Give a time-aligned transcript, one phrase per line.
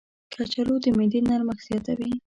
[0.33, 2.11] کچالو د معدې نرمښت زیاتوي.